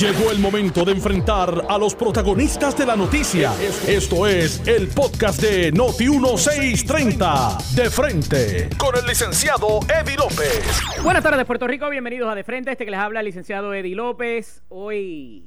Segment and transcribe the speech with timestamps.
[0.00, 3.52] Llegó el momento de enfrentar a los protagonistas de la noticia.
[3.86, 7.58] Esto es el podcast de Noti 1630.
[7.76, 10.80] De frente con el licenciado Eddie López.
[11.04, 11.88] Buenas tardes, Puerto Rico.
[11.90, 12.72] Bienvenidos a De Frente.
[12.72, 14.62] Este que les habla el licenciado Eddie López.
[14.68, 15.46] Hoy,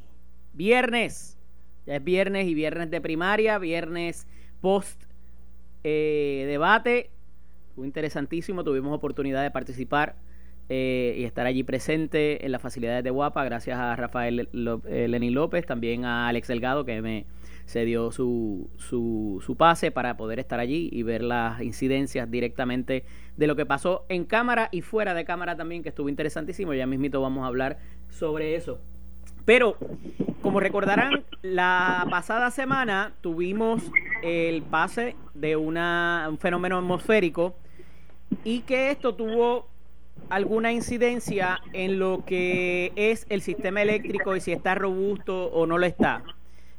[0.54, 1.38] viernes.
[1.86, 4.28] Ya es viernes y viernes de primaria, viernes
[4.62, 5.04] post
[5.84, 7.12] eh, debate.
[7.76, 8.64] Fue interesantísimo.
[8.64, 10.16] Tuvimos oportunidad de participar
[10.68, 14.50] eh, y estar allí presente en las facilidades de Guapa, gracias a Rafael
[14.88, 17.26] eh, Lenín López, también a Alex Delgado, que me
[17.68, 23.04] cedió su, su, su pase para poder estar allí y ver las incidencias directamente
[23.38, 26.74] de lo que pasó en cámara y fuera de cámara también, que estuvo interesantísimo.
[26.74, 27.78] Ya mismito vamos a hablar
[28.10, 28.80] sobre eso.
[29.46, 29.78] Pero,
[30.42, 33.84] como recordarán, la pasada semana tuvimos
[34.24, 35.76] el pase de un
[36.40, 37.56] fenómeno atmosférico
[38.44, 39.75] y que esto tuvo
[40.30, 45.78] alguna incidencia en lo que es el sistema eléctrico y si está robusto o no
[45.78, 46.24] lo está.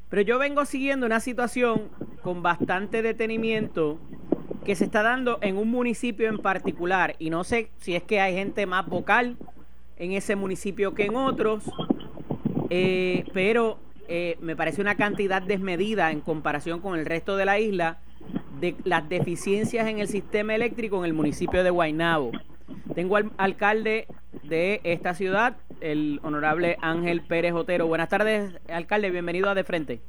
[0.09, 1.89] Pero yo vengo siguiendo una situación
[2.23, 3.99] con bastante detenimiento
[4.65, 8.21] que se está dando en un municipio en particular y no sé si es que
[8.21, 9.37] hay gente más vocal
[9.97, 11.65] en ese municipio que en otros,
[12.71, 13.79] eh, pero
[14.09, 17.99] eh, me parece una cantidad desmedida en comparación con el resto de la isla
[18.61, 22.33] de las deficiencias en el sistema eléctrico en el municipio de Guaynabo.
[22.95, 24.07] Tengo al alcalde
[24.45, 27.87] de esta ciudad, el honorable Ángel Pérez Otero.
[27.87, 30.01] Buenas tardes, alcalde, bienvenido a De Frente.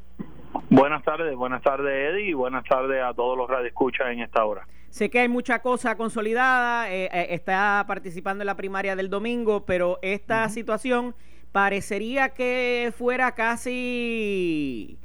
[0.70, 4.68] Buenas tardes, buenas tardes Eddie y buenas tardes a todos los radioescuchas en esta hora.
[4.90, 9.66] Sé que hay mucha cosa consolidada, eh, eh, está participando en la primaria del domingo,
[9.66, 11.16] pero esta situación
[11.52, 14.98] parecería que fuera casi,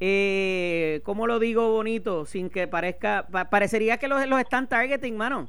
[0.00, 2.26] eh, ¿cómo lo digo bonito?
[2.26, 5.48] Sin que parezca, parecería que los, los están targeting, mano.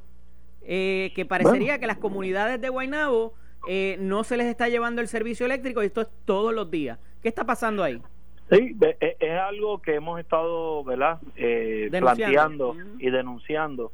[0.67, 3.35] Eh, que parecería que las comunidades de Guaynabo
[3.67, 6.97] eh, no se les está llevando el servicio eléctrico y esto es todos los días.
[7.21, 8.01] ¿Qué está pasando ahí?
[8.49, 11.19] Sí, e, es algo que hemos estado ¿verdad?
[11.35, 13.91] Eh, planteando y denunciando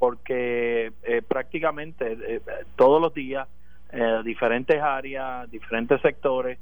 [0.00, 0.92] porque
[1.26, 2.40] prácticamente
[2.76, 3.48] todos los días
[4.24, 6.58] diferentes áreas, diferentes sectores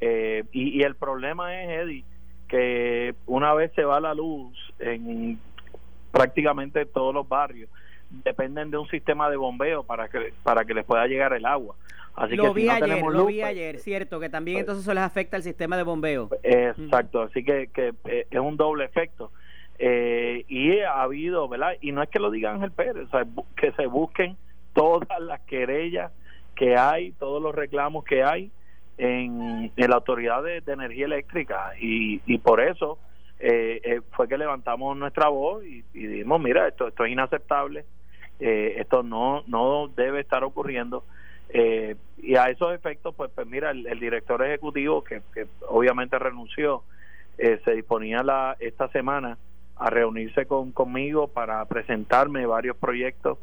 [0.00, 2.04] y, y el problema es, Eddie,
[2.46, 5.40] que una vez se va la luz en
[6.12, 7.68] prácticamente todos los barrios,
[8.24, 11.76] dependen de un sistema de bombeo para que para que les pueda llegar el agua.
[12.16, 14.94] Así lo que vi ayer, lo vi pues, ayer, cierto, que también pues, entonces eso
[14.94, 16.30] les afecta al sistema de bombeo.
[16.42, 19.30] Exacto, así que, que eh, es un doble efecto.
[19.78, 21.72] Eh, y ha habido, ¿verdad?
[21.82, 23.08] Y no es que lo diga Ángel Pérez,
[23.54, 24.38] que se busquen
[24.72, 26.10] todas las querellas
[26.54, 28.50] que hay, todos los reclamos que hay
[28.96, 31.72] en, la Autoridad de, Energía Eléctrica.
[31.78, 32.98] Y, y por eso
[33.38, 37.84] eh, fue que levantamos nuestra voz y, y dijimos, mira, esto, esto es inaceptable
[38.40, 41.04] eh, esto no no debe estar ocurriendo.
[41.48, 45.22] Eh, y a esos efectos pues, pues mira el, director ejecutivo que,
[45.68, 46.82] obviamente renunció
[47.38, 49.38] eh, se disponía la esta semana
[49.76, 53.38] a reunirse con conmigo para presentarme varios proyectos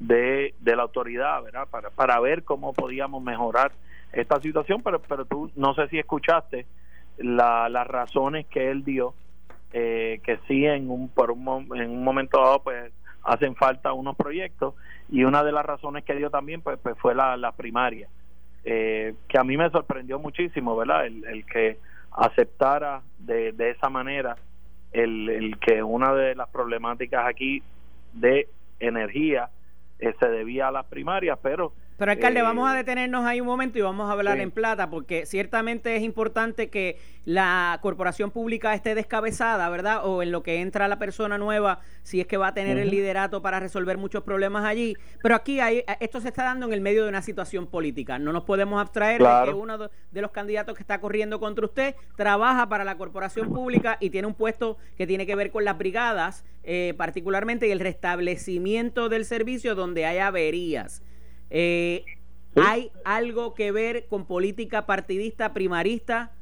[0.00, 3.70] de, de la autoridad verdad para para ver cómo podíamos mejorar
[4.12, 6.66] esta situación pero pero tú no sé si escuchaste
[7.18, 9.14] la, las razones que él dio
[9.70, 12.90] que sí en un por un en un momento dado pues
[13.22, 14.74] hacen falta unos proyectos
[15.10, 18.08] y una de las razones que dio también pues, pues fue la, la primaria,
[18.64, 21.06] eh, que a mí me sorprendió muchísimo, ¿verdad?
[21.06, 21.78] El, que
[22.10, 24.36] aceptara de, de esa manera
[24.92, 27.62] el, el, que una de las problemáticas aquí
[28.12, 28.48] de
[28.80, 29.50] energía
[29.98, 33.46] eh, se debía a las primarias, pero pero alcalde, vamos a eh, detenernos ahí un
[33.48, 38.72] momento y vamos a hablar en plata, porque ciertamente es importante que la corporación pública
[38.72, 40.06] esté descabezada, ¿verdad?
[40.06, 42.88] O en lo que entra la persona nueva, si es que va a tener el
[42.90, 44.96] liderato para resolver muchos problemas allí.
[45.22, 48.18] Pero aquí hay, esto se está dando en el medio de una situación política.
[48.20, 51.96] No nos podemos abstraer de que uno de los candidatos que está corriendo contra usted
[52.16, 55.76] trabaja para la corporación pública y tiene un puesto que tiene que ver con las
[55.76, 61.02] brigadas, eh, particularmente, y el restablecimiento del servicio donde hay averías.
[61.50, 62.04] Eh,
[62.56, 66.32] ¿Hay algo que ver con política partidista primarista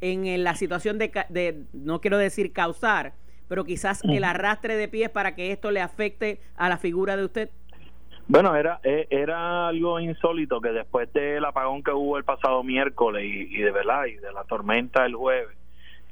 [0.00, 3.14] en, la situación de, no quiero decir causar,
[3.48, 7.24] pero quizás el arrastre de pies para que esto le afecte a la figura de
[7.24, 7.50] usted?
[8.28, 13.24] Bueno, era e, era algo insólito que después del apagón que hubo el pasado miércoles
[13.24, 15.56] y, de verdad y de la tormenta el jueves,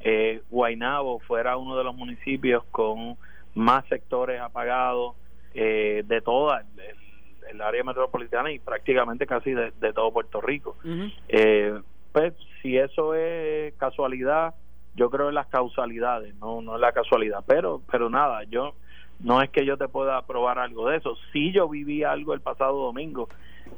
[0.01, 3.17] eh, Guainabo fuera uno de los municipios con
[3.55, 5.17] más sectores apagados
[5.55, 6.65] eh, de toda
[7.51, 10.77] el, área metropolitana y prácticamente casi de, todo Puerto Rico.
[11.29, 11.79] eh,
[12.13, 14.55] pues si eso es casualidad,
[14.95, 18.75] yo creo en las causalidades, no no es la casualidad, pero pero nada, yo
[19.21, 21.17] no es que yo te pueda probar algo de eso.
[21.33, 23.29] Sí yo viví algo el pasado domingo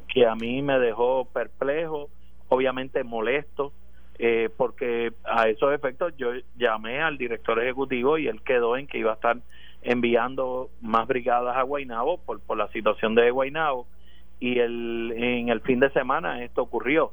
[0.07, 2.09] que a mí me dejó perplejo,
[2.49, 3.73] obviamente molesto,
[4.19, 8.97] eh, porque a esos efectos yo llamé al director ejecutivo y él quedó en que
[8.97, 9.37] iba a estar
[9.81, 13.87] enviando más brigadas a Guainabo por, por la situación de Guainabo
[14.39, 17.11] y el, en el fin de semana esto ocurrió.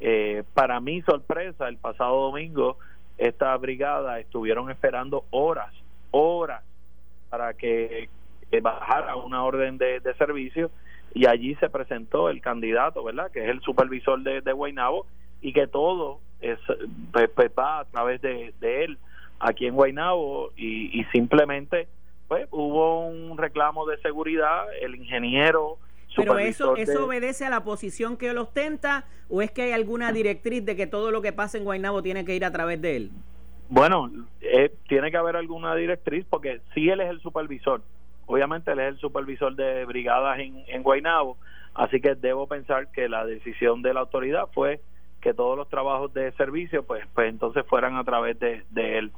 [0.00, 2.78] Eh, para mi sorpresa, el pasado domingo,
[3.16, 5.72] esta brigada estuvieron esperando horas,
[6.10, 6.62] horas,
[7.30, 8.08] para que,
[8.62, 10.70] bajara una orden de, servicio
[11.14, 13.30] y allí se presentó el candidato, ¿verdad?
[13.30, 15.06] Que es el supervisor de, de Guaynabo
[15.40, 16.58] y que todo es,
[17.12, 18.98] pues, pues, va a través de, de él
[19.40, 21.88] aquí en Guaynabo y, y simplemente
[22.28, 25.78] pues hubo un reclamo de seguridad, el ingeniero
[26.16, 30.12] pero eso, eso obedece a la posición que él ostenta o es que hay alguna
[30.12, 32.96] directriz de que todo lo que pasa en Guaynabo tiene que ir a través de
[32.96, 33.10] él.
[33.68, 37.82] Bueno, eh, tiene que haber alguna directriz porque si él es el supervisor.
[38.26, 41.36] Obviamente él es el supervisor de brigadas en, en Guaynabo,
[41.74, 44.80] así que debo pensar que la decisión de la autoridad fue
[45.20, 49.12] que todos los trabajos de servicio, pues, pues entonces fueran a través de, de él.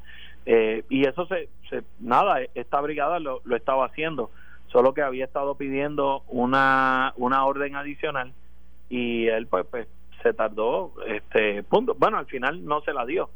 [0.46, 4.30] Eh, y eso se, se, nada, esta brigada lo, lo estaba haciendo
[4.68, 8.32] solo que había estado pidiendo una, una orden adicional
[8.88, 9.88] y él pues, pues
[10.22, 11.94] se tardó este punto.
[11.98, 13.30] Bueno al final no se la dio.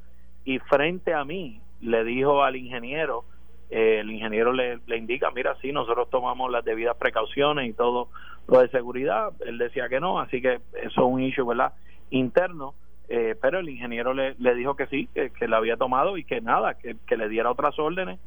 [0.45, 3.25] Y frente a mí le dijo al ingeniero
[3.71, 8.09] eh, el ingeniero le, le indica mira sí nosotros tomamos las debidas precauciones y todo
[8.47, 11.73] lo de seguridad él decía que no así que eso es un issue verdad
[12.11, 12.75] interno
[13.14, 16.25] eh, pero el ingeniero le, le dijo que sí que, que le había tomado y
[16.25, 18.19] que nada que, que le diera otras órdenes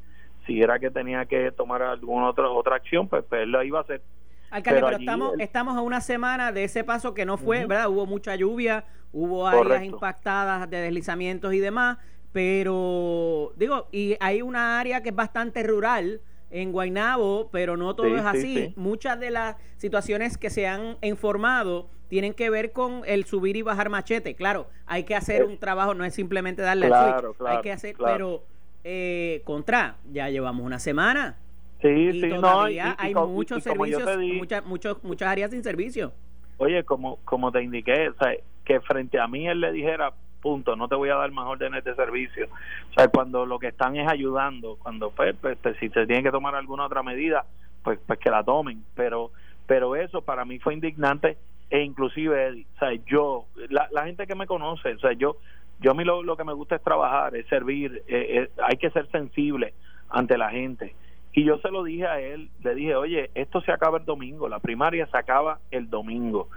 [0.45, 3.79] si era que tenía que tomar alguna otra otra acción, pues, pues él lo iba
[3.79, 4.03] a hacer.
[4.51, 7.89] Alcalde, pero, estamos, estamos a una semana de ese paso que no fue, ¿verdad?
[7.89, 11.97] Hubo mucha lluvia, hubo áreas impactadas de deslizamientos y demás,
[12.31, 16.21] pero digo, y hay una área que es bastante rural
[16.51, 18.71] en Guaynabo, pero no todo es así.
[18.77, 23.61] Muchas de las situaciones que se han informado tienen que ver con el subir y
[23.61, 24.35] bajar machete.
[24.35, 27.95] Claro, hay que hacer un trabajo, no es simplemente darle al switch, hay que hacer,
[27.97, 28.43] pero
[28.83, 31.37] eh, contra, ya llevamos una semana.
[31.81, 36.13] Sí, y sí, todavía no, hay muchos servicios, muchas, muchos, muchas áreas sin servicio.
[36.57, 40.75] Oye, como, como te indiqué, o sea, que frente a mí él le dijera, punto,
[40.75, 42.47] no te voy a dar más órdenes de servicio.
[42.91, 46.23] O sea, cuando lo que están es ayudando, cuando pues, pues, pues si se tiene
[46.23, 47.45] que tomar alguna otra medida,
[47.83, 48.83] pues, pues que la tomen.
[48.93, 49.31] Pero,
[49.65, 51.37] pero eso para mí fue indignante
[51.69, 55.37] e inclusive, o sea, yo, la, la gente que me conoce, o sea, yo
[55.79, 58.89] yo a mí lo, que me gusta es trabajar, es servir, eh, eh, hay que
[58.91, 59.73] ser sensible
[60.09, 60.95] ante la gente.
[61.33, 64.47] Y yo se lo dije a él, le dije, oye, esto se acaba el domingo,
[64.47, 66.49] la primaria se acaba el domingo.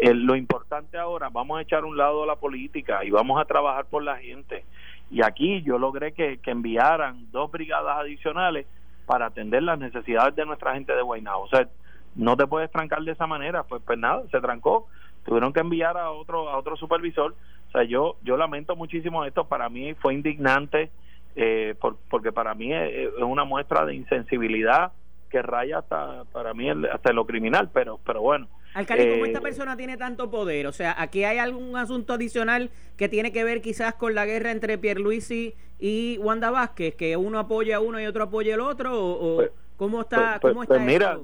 [0.00, 4.04] lo importante ahora, vamos a echar un lado la política y vamos a trabajar por
[4.04, 4.64] la gente.
[5.10, 8.66] Y aquí yo logré que, que enviaran dos brigadas adicionales
[9.04, 11.42] para atender las necesidades de nuestra gente de Guaynabo.
[11.42, 11.68] O sea,
[12.14, 14.88] no te puedes trancar de esa manera, pues, pues nada, se trancó
[15.24, 17.34] tuvieron que enviar a otro a otro supervisor
[17.68, 20.90] o sea yo yo lamento muchísimo esto para mí fue indignante
[21.36, 21.74] eh,
[22.08, 24.92] porque para mí es, una muestra de insensibilidad
[25.30, 29.42] que raya hasta para mí hasta lo criminal pero pero bueno Alcalde, ¿cómo esta eh,
[29.42, 30.68] persona tiene tanto poder?
[30.68, 34.52] O sea, ¿aquí hay algún asunto adicional que tiene que ver quizás con la guerra
[34.52, 36.94] entre Pierluisi y Wanda Vázquez?
[36.94, 38.96] ¿Que uno apoya a uno y otro apoya al otro?
[38.96, 41.18] ¿O, pues, cómo está, pues, cómo está pues mira,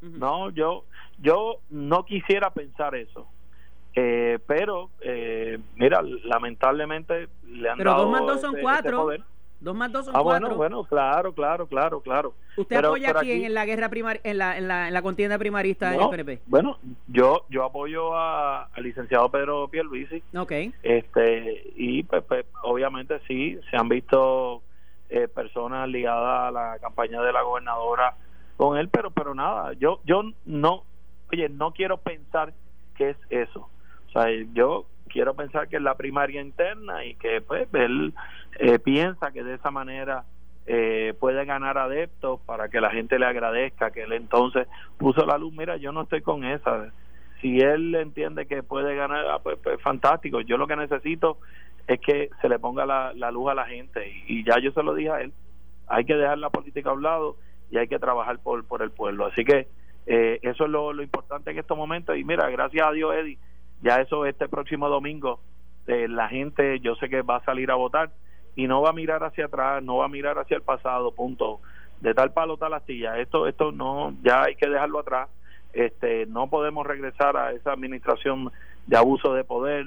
[0.00, 0.84] no, yo,
[1.20, 3.26] yo no quisiera pensar eso.
[3.94, 8.02] Eh, pero, eh, mira, lamentablemente le han pero dado.
[8.04, 9.08] dos más dos son cuatro.
[9.60, 10.46] Dos más dos son ah, cuatro.
[10.46, 12.34] bueno, bueno, claro, claro, claro, claro.
[12.56, 15.36] ¿Usted apoya a quién en la guerra primar en la, en la, en la contienda
[15.36, 16.42] primarista del PNP?
[16.46, 16.78] Bueno,
[17.08, 20.22] yo yo apoyo al licenciado Pedro Pierluisi.
[20.36, 20.52] Ok.
[20.84, 24.62] Este, y pues, pues obviamente sí, se han visto
[25.08, 28.14] eh, personas ligadas a la campaña de la gobernadora
[28.58, 30.84] con él, pero pero nada, yo yo no,
[31.32, 32.52] oye, no quiero pensar
[32.94, 33.70] que es eso
[34.08, 38.14] o sea, yo quiero pensar que es la primaria interna y que pues él
[38.58, 40.24] eh, piensa que de esa manera
[40.66, 44.66] eh, puede ganar adeptos para que la gente le agradezca que él entonces
[44.98, 45.52] puso la luz.
[45.52, 46.90] Mira, yo no estoy con esa.
[47.40, 50.40] Si él entiende que puede ganar, ah, pues, pues, fantástico.
[50.40, 51.38] Yo lo que necesito
[51.86, 54.94] es que se le ponga la, luz a la gente y, ya yo se lo
[54.94, 55.32] dije a él.
[55.86, 57.36] Hay que dejar la política a un lado
[57.70, 59.26] y hay que trabajar por, por el pueblo.
[59.26, 59.68] Así que
[60.06, 62.16] eh, eso es lo, lo importante en estos momentos.
[62.16, 63.38] Y mira, gracias a Dios, Eddie
[63.80, 65.40] ya eso este próximo domingo
[65.86, 68.10] eh, la gente yo sé que va a salir a votar
[68.56, 71.60] y no va a mirar hacia atrás, no va a mirar hacia el pasado, punto.
[72.00, 73.18] De tal palo tal astilla.
[73.18, 75.28] Esto esto no ya hay que dejarlo atrás.
[75.72, 78.52] Este no podemos regresar a esa administración
[78.86, 79.86] de abuso de poder.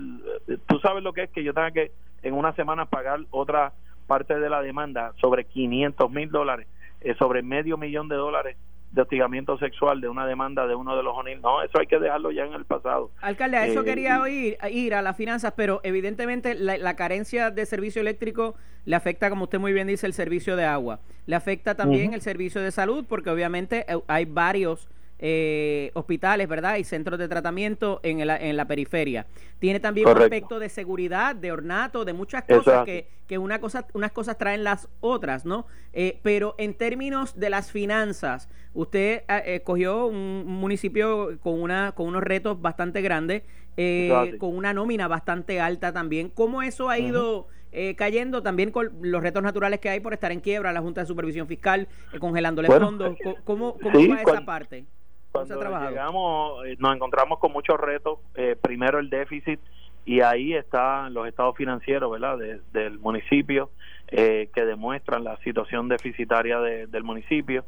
[0.67, 1.91] Tú sabes lo que es que yo tenga que
[2.23, 3.73] en una semana pagar otra
[4.07, 6.67] parte de la demanda sobre 500 mil dólares,
[7.01, 8.57] eh, sobre medio millón de dólares
[8.91, 11.41] de hostigamiento sexual de una demanda de uno de los ONIL.
[11.41, 13.11] No, eso hay que dejarlo ya en el pasado.
[13.21, 17.65] Alcalde, a eso eh, quería ir, ir a las finanzas, pero evidentemente la, carencia de
[17.65, 18.55] servicio eléctrico
[18.85, 20.99] le afecta, como usted muy bien dice, el servicio de agua.
[21.25, 24.89] Le afecta también el servicio de salud, porque obviamente eh, hay varios
[25.21, 26.77] eh, hospitales, ¿verdad?
[26.77, 29.27] Y centros de tratamiento en la, en la periferia.
[29.59, 33.85] Tiene también un aspecto de seguridad, de ornato, de muchas cosas que, que una cosa,
[33.93, 35.67] unas cosas traen las otras, ¿no?
[35.93, 42.07] Eh, pero en términos de las finanzas, usted eh, escogió un municipio con, una, con
[42.07, 43.43] unos retos bastante grandes,
[43.77, 46.29] eh, con una nómina bastante alta también.
[46.29, 47.47] ¿Cómo eso ha ido...
[47.95, 51.07] cayendo también con los retos naturales que hay por estar en quiebra, la Junta de
[51.07, 51.87] Supervisión Fiscal,
[52.19, 53.15] congelándole fondos.
[53.45, 54.83] ¿Cómo, cómo va esa parte?
[55.31, 58.19] Cuando llegamos, eh, nos encontramos con muchos retos.
[58.35, 59.59] Eh, primero el déficit
[60.03, 62.37] y ahí están los estados financieros, ¿verdad?
[62.73, 63.69] del municipio
[64.07, 67.65] eh, que demuestran la situación deficitaria del municipio.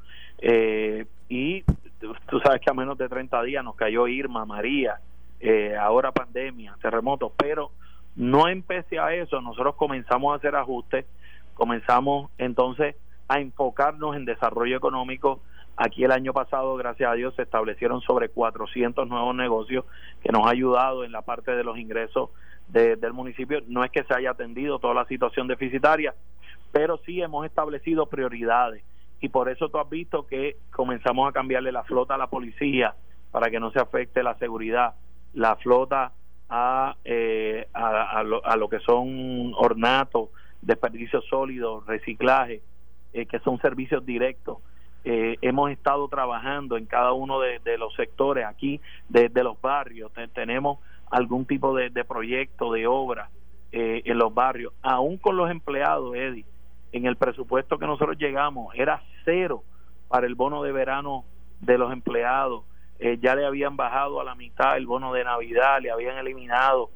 [1.30, 1.64] y
[2.28, 5.00] tú sabes que a menos de 30 días nos cayó Irma, María,
[5.80, 7.72] ahora pandemia, terremotos, pero
[8.16, 11.06] no empecé a eso, nosotros comenzamos a hacer ajustes,
[11.54, 12.96] comenzamos entonces
[13.28, 15.42] a enfocarnos en desarrollo económico,
[15.76, 19.86] Aquí el año pasado, gracias a Dios, se establecieron sobre 400 nuevos negocios
[20.22, 22.30] que nos ha ayudado en la parte de los ingresos
[22.68, 23.60] del municipio.
[23.68, 26.14] No es que se haya atendido toda la situación deficitaria,
[26.72, 28.84] pero sí hemos establecido prioridades.
[29.20, 32.94] Y por eso tú has visto que comenzamos a cambiarle la flota a la policía
[33.32, 34.94] para que no se afecte la seguridad,
[35.34, 36.12] la flota
[36.50, 40.30] a, eh, a, lo, a lo, que son ornatos,
[40.62, 42.62] desperdicios sólidos, reciclaje,
[43.14, 44.58] eh, que son servicios directos
[45.06, 48.80] eh, hemos estado trabajando en cada uno de, los sectores aquí,
[49.10, 50.12] de, los barrios.
[50.34, 50.80] tenemos
[51.12, 53.30] algún tipo de, proyecto, de obra
[53.72, 56.46] eh, en los barrios, aún con los empleados, Eddie.
[56.92, 59.64] En el presupuesto que nosotros llegamos era cero
[60.08, 61.26] para el bono de verano
[61.60, 62.64] de los empleados.
[63.00, 66.92] Eh, ya le habían bajado a la mitad el bono de Navidad, le habían eliminado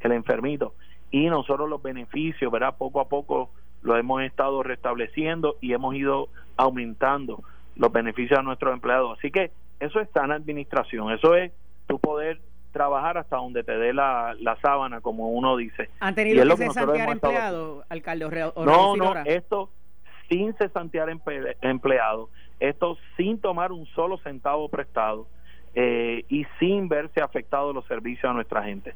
[0.00, 0.74] el enfermito.
[1.10, 2.76] Y nosotros los beneficios, ¿verdad?
[2.78, 3.50] Poco a poco
[3.82, 7.42] lo hemos estado restableciendo y hemos ido aumentando
[7.76, 9.18] los beneficios a nuestros empleados.
[9.18, 9.50] Así que
[9.80, 11.52] eso está en administración, eso es
[11.86, 12.40] tu poder
[12.72, 15.90] trabajar hasta donde te dé la, la sábana, como uno dice.
[16.00, 18.26] ¿Han tenido que, cesantear empleados, alcalde?
[18.56, 19.70] No, no, esto
[20.28, 21.10] sin cesantear
[21.60, 25.26] empleados, esto sin tomar un solo centavo prestado
[25.74, 28.94] eh, y sin verse afectados los servicios a nuestra gente.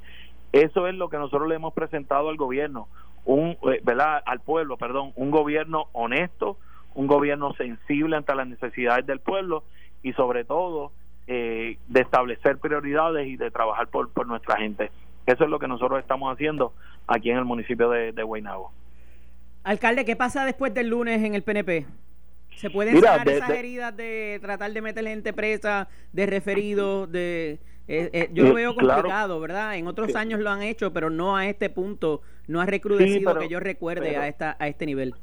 [0.53, 2.89] Eso es lo que nosotros le hemos presentado al gobierno,
[3.27, 4.23] un, eh, ¿verdad?
[4.25, 6.59] Al pueblo, perdón, un gobierno honesto,
[6.97, 9.65] un gobierno sensible ante las necesidades del pueblo
[10.03, 10.93] y sobre todo
[11.27, 14.91] eh, de establecer prioridades y de trabajar por, por nuestra gente.
[15.27, 16.73] Eso es lo que nosotros estamos haciendo
[17.07, 18.73] aquí en el municipio de, de Guaynabo.
[19.63, 21.87] Alcalde, ¿qué pasa después del lunes en el PNP?
[22.57, 27.59] ¿Se pueden sacar esas heridas de tratar de meter gente presa, de referidos, de...
[27.89, 29.77] Eh, eh, yo lo veo complicado, ¿verdad?
[29.77, 33.49] En otros años lo han hecho, pero no a este punto, no ha recrudecido que
[33.49, 35.15] yo recuerde a, esta, a este nivel.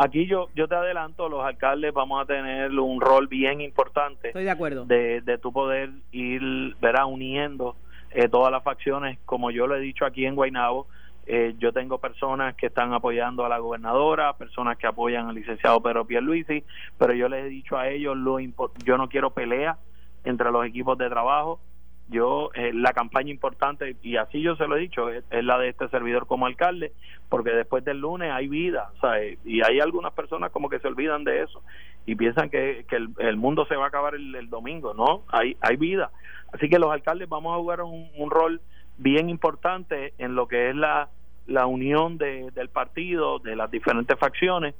[0.00, 4.28] Aquí yo, yo te adelanto, los alcaldes vamos a tener un rol bien importante.
[4.28, 4.84] Estoy de acuerdo.
[4.84, 7.74] De, de tu poder ir, verá, uniendo
[8.12, 10.86] eh, todas las facciones, como yo lo he dicho aquí en Guaynabo.
[11.26, 15.82] Eh, yo tengo personas que están apoyando a la gobernadora, personas que apoyan al licenciado
[15.82, 16.62] Pedro Pierluisi,
[16.96, 19.78] pero yo les he dicho a ellos, lo yo no quiero pelea
[20.22, 21.58] entre los equipos de trabajo,
[22.08, 25.68] yo eh, la campaña importante y así yo se lo he dicho es, la de
[25.68, 26.92] este servidor como alcalde
[27.28, 29.38] porque después del lunes hay vida ¿sabes?
[29.44, 31.62] y hay algunas personas como que se olvidan de eso
[32.06, 35.76] y piensan que, que el, mundo se va a acabar el, domingo no hay hay
[35.76, 36.10] vida
[36.52, 38.60] así que los alcaldes vamos a jugar un, rol
[38.96, 41.08] bien importante en lo que es la
[41.46, 44.74] la unión de, del partido de las diferentes facciones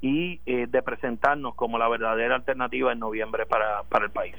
[0.00, 4.34] y eh, de presentarnos como la verdadera alternativa en noviembre para, para el país.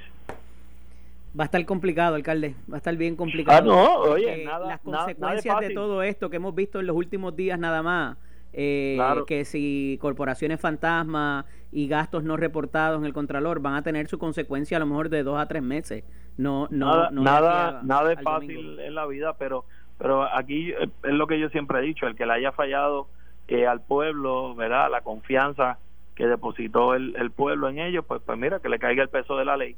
[1.38, 2.56] Va a estar complicado, alcalde.
[2.72, 3.58] Va a estar bien complicado.
[3.58, 7.36] Ah, no, oye, nada, las consecuencias de todo esto que hemos visto en los últimos
[7.36, 8.18] días nada más,
[8.54, 14.08] eh, que si corporaciones fantasma y gastos no reportados en el Contralor van a tener
[14.08, 16.06] su consecuencia a lo mejor de dos a tres meses.
[16.38, 19.66] No, no, nada, nada, es fácil en la vida, pero,
[19.98, 23.10] pero aquí es lo que yo siempre he dicho, el que le haya fallado
[23.50, 24.90] eh, al pueblo, ¿verdad?
[24.90, 25.80] La confianza
[26.16, 29.36] que depositó el, el pueblo en ellos, pues, pues mira, que le caiga el peso
[29.36, 29.76] de la ley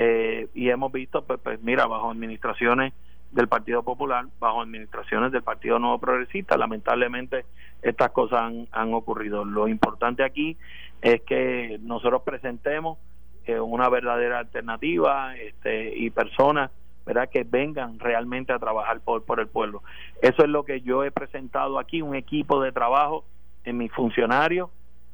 [0.00, 2.92] eh, y hemos visto, pues, pues, mira, bajo administraciones
[3.32, 7.44] del Partido Popular, bajo administraciones del Partido Nuevo Progresista, lamentablemente
[7.82, 9.44] estas cosas han, ocurrido.
[9.44, 10.56] Lo importante aquí
[11.02, 12.98] es que nosotros presentemos
[13.44, 16.70] eh, una verdadera alternativa este, y personas
[17.04, 17.28] ¿verdad?
[17.28, 19.82] que vengan realmente a trabajar por, por el pueblo.
[20.22, 23.24] Eso es lo que yo he presentado aquí, un equipo de trabajo
[23.64, 24.70] en mis funcionarios,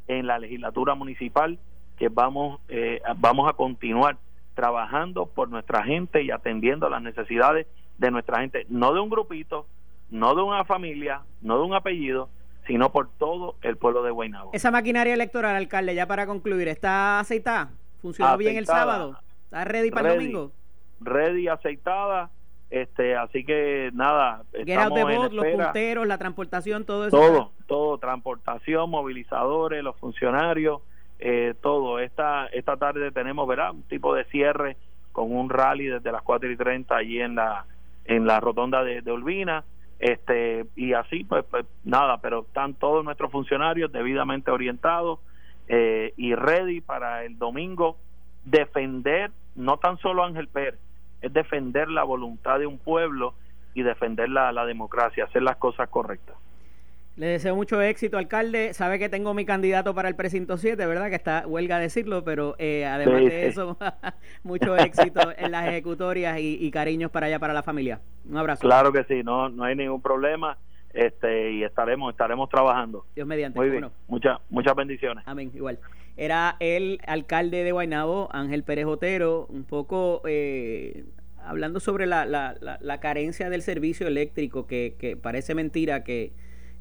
[0.09, 1.59] en la legislatura municipal,
[1.97, 4.19] que vamos, eh, vamos a continuar
[4.55, 7.67] trabajando por nuestra gente y atendiendo las necesidades
[7.99, 9.67] de nuestra gente, no de un grupito,
[10.11, 12.29] no de una familia, no de un apellido,
[12.67, 14.51] sino por todo el pueblo de Guaynabo.
[14.53, 17.71] Esa maquinaria electoral, alcalde, ya para concluir, ¿está aceitada?
[18.01, 19.19] ¿Funcionó bien el sábado?
[19.45, 20.53] ¿Está ready para el domingo?
[21.01, 22.31] Ready, aceitada.
[22.71, 27.17] Este, así que nada, estamos en los punteros, la transportación, todo eso.
[27.17, 30.81] Todo, todo, transportación, movilizadores, los funcionarios,
[31.27, 32.01] eh, todo.
[32.01, 33.71] Esta, esta tarde tenemos, ¿verdad?
[33.71, 34.77] Un tipo de cierre
[35.11, 37.65] con un rally desde las 4 y 30 allí en la,
[38.05, 39.65] en la rotonda de, de Olvina
[40.01, 45.21] este y así pues, pues, nada pero están todos nuestros funcionarios debidamente orientados
[45.69, 47.97] eh, y ready para el domingo
[48.45, 50.81] defender no tan solo Ángel Pérez
[51.23, 53.35] es defender la voluntad de un pueblo
[53.73, 56.37] y defender la, la democracia hacer las cosas correctas
[57.17, 58.75] le deseo mucho éxito, alcalde.
[58.75, 61.11] Sabe que tengo mi candidato para el precinto 7, ¿verdad?
[61.11, 63.79] Que está, huelga decirlo, pero eh, además de eso,
[64.43, 68.01] mucho éxito en las ejecutorias y, cariños para allá, para la familia.
[68.29, 68.63] Un abrazo.
[68.63, 70.59] Claro que sí, no, no hay ningún problema
[70.93, 73.05] este y estaremos estaremos trabajando.
[73.15, 73.59] Dios mediante.
[73.59, 73.89] Muy bien.
[74.09, 75.25] Muchas muchas bendiciones.
[75.27, 75.79] Amén, igual.
[76.17, 81.05] Era el alcalde de Guaynabo, Ángel Pérez Otero, un poco eh,
[81.45, 86.33] hablando sobre la, la, la, carencia del servicio eléctrico, que, que parece mentira que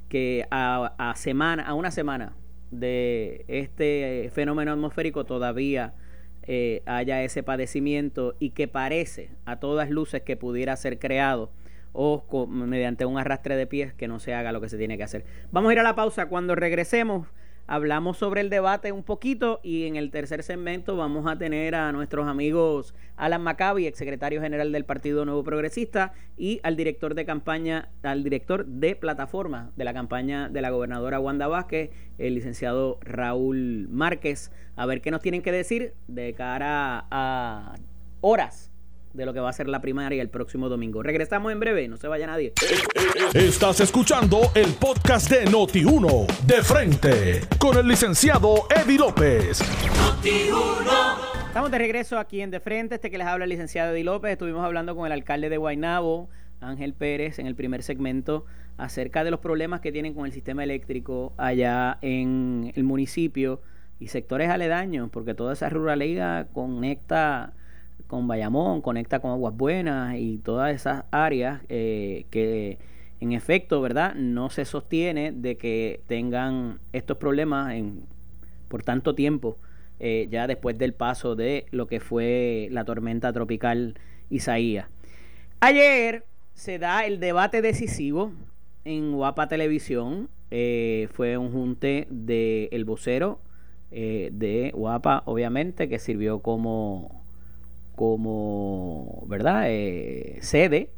[0.10, 2.33] que a, semana, a una semana
[2.72, 5.93] de este fenómeno atmosférico todavía
[6.43, 11.51] eh, haya ese padecimiento y que parece a todas luces que pudiera ser creado
[11.93, 15.03] o mediante un arrastre de pies que no se haga lo que se tiene que
[15.03, 15.25] hacer.
[15.51, 16.25] Vamos a ir a la pausa.
[16.25, 17.27] Cuando regresemos,
[17.67, 21.91] hablamos sobre el debate un poquito y en el tercer segmento vamos a tener a
[21.91, 27.25] nuestros amigos Alan Maccabi, ex secretario general del Partido Nuevo Progresista, y al director de
[27.25, 33.00] campaña, al director de plataforma de la campaña de la gobernadora Wanda Vázquez, el licenciado
[33.01, 37.75] Raúl Márquez, a ver qué nos tienen que decir de cara a
[38.22, 38.72] horas
[39.13, 41.03] de lo que va a ser la primaria el próximo domingo.
[41.03, 42.53] Regresamos en breve, no se vaya nadie.
[43.34, 49.62] Estás escuchando el podcast de Noti1, de frente, con el licenciado Eddie López.
[51.47, 54.32] Estamos de regreso aquí en De Frente, este que les habla el licenciado Eddie López.
[54.32, 56.30] Estuvimos hablando con el alcalde de Guaynabo,
[56.62, 58.45] Ángel Pérez, en el primer segmento
[58.78, 63.62] acerca de los problemas que tienen con el sistema eléctrico allá en el municipio
[63.99, 67.54] y sectores aledaños, porque toda esa ruralidad conecta
[68.13, 72.78] con Bayamón, conecta con Aguas Buenas y todas esas áreas eh, que
[73.19, 74.13] en efecto, ¿verdad?
[74.13, 78.04] No se sostiene de que tengan estos problemas en,
[78.67, 79.58] por tanto tiempo,
[79.99, 83.95] eh, ya después del paso de lo que fue la tormenta tropical
[84.30, 84.86] Isaías.
[85.60, 86.23] Ayer
[86.54, 88.32] se da el debate decisivo
[88.86, 90.30] en Guapa Televisión.
[90.52, 93.41] Eh, fue un junte del el vocero
[93.89, 97.22] de Guapa, obviamente, que sirvió como
[97.95, 99.65] como, ¿verdad?
[99.67, 100.89] Eh, sede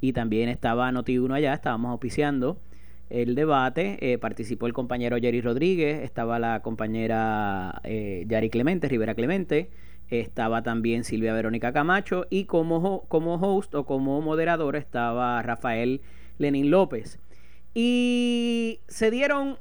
[0.00, 2.58] y también estaba Noti1 allá, estábamos auspiciando
[3.10, 9.14] el debate, eh, participó el compañero Jerry Rodríguez, estaba la compañera eh, Yari Clemente, Rivera
[9.14, 9.70] Clemente,
[10.10, 16.00] estaba también Silvia Verónica Camacho y como, como host o como moderador estaba Rafael
[16.38, 17.18] Lenín López.
[17.74, 19.58] Y se dieron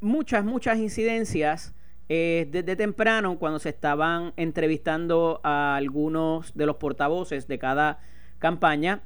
[0.00, 1.74] muchas, muchas incidencias
[2.08, 7.98] eh, desde temprano, cuando se estaban entrevistando a algunos de los portavoces de cada
[8.38, 9.00] campaña,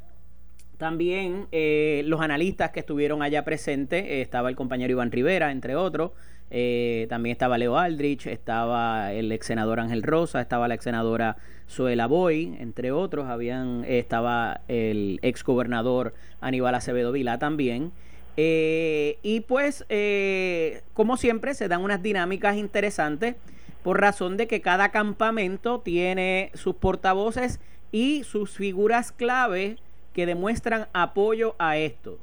[0.78, 5.76] también eh, los analistas que estuvieron allá presentes, eh, estaba el compañero Iván Rivera, entre
[5.76, 6.12] otros,
[6.50, 12.06] también estaba Leo Aldrich, estaba el ex senador Ángel Rosa, estaba la ex senadora Suela
[12.06, 17.92] Boy, entre otros, habían, estaba el ex gobernador Aníbal Acevedo Vilá también.
[18.40, 23.34] Eh, y pues, eh, como siempre, se dan unas dinámicas interesantes
[23.82, 27.58] por razón de que cada campamento tiene sus portavoces
[27.90, 29.76] y sus figuras clave
[30.12, 32.20] que demuestran apoyo a esto.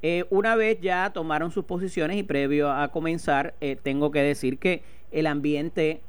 [0.00, 4.82] Eh, una vez ya tomaron sus posiciones y previo a comenzar, tengo que decir que
[5.12, 6.00] el ambiente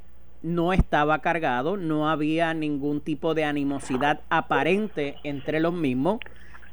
[0.44, 6.20] no estaba cargado, no había ningún tipo de animosidad aparente entre los mismos.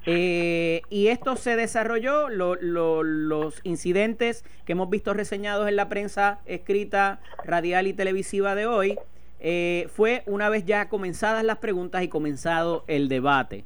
[0.08, 7.20] Eh, y esto se desarrolló, los incidentes que hemos visto reseñados en la prensa escrita,
[7.44, 8.98] radial y televisiva de hoy,
[9.40, 13.64] eh, fue una vez ya comenzadas las preguntas y comenzado el debate.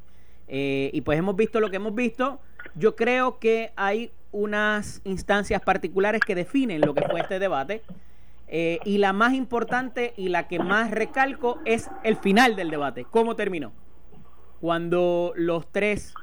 [0.49, 2.41] Eh, y pues hemos visto lo que hemos visto.
[2.75, 7.83] Yo creo que hay unas instancias particulares que definen lo que fue este debate.
[8.53, 13.37] y la más importante y la que más recalco es el final del debate, cómo
[13.37, 13.73] terminó.
[14.61, 16.15] Cuando los tres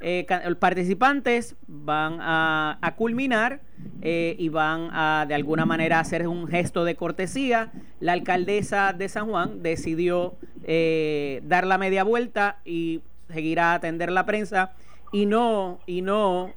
[0.00, 0.26] eh,
[0.58, 3.60] participantes van a, culminar
[4.02, 7.72] eh, y van a de alguna manera hacer un gesto de cortesía.
[8.00, 14.10] La alcaldesa de San Juan decidió eh, dar la media vuelta y seguir a atender
[14.12, 14.72] la prensa
[15.12, 16.52] y no, y no